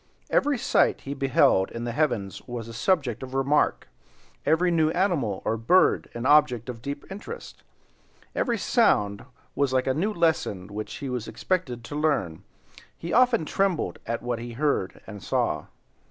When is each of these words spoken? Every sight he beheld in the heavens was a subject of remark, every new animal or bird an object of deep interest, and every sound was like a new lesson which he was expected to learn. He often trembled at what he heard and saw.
Every 0.31 0.57
sight 0.57 1.01
he 1.01 1.13
beheld 1.13 1.69
in 1.69 1.83
the 1.83 1.91
heavens 1.91 2.41
was 2.47 2.67
a 2.67 2.73
subject 2.73 3.21
of 3.21 3.35
remark, 3.35 3.87
every 4.47 4.71
new 4.71 4.89
animal 4.89 5.43
or 5.45 5.57
bird 5.57 6.09
an 6.15 6.25
object 6.25 6.69
of 6.69 6.81
deep 6.81 7.05
interest, 7.11 7.61
and 8.19 8.27
every 8.41 8.57
sound 8.57 9.23
was 9.53 9.73
like 9.73 9.85
a 9.85 9.93
new 9.93 10.11
lesson 10.11 10.73
which 10.73 10.95
he 10.95 11.07
was 11.09 11.27
expected 11.27 11.83
to 11.83 11.95
learn. 11.95 12.41
He 12.97 13.13
often 13.13 13.45
trembled 13.45 13.99
at 14.07 14.23
what 14.23 14.39
he 14.39 14.53
heard 14.53 15.01
and 15.05 15.21
saw. 15.21 15.67